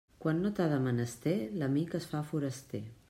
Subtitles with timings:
[0.23, 2.83] Quan no t'ha de menester, l'amic es fa foraster.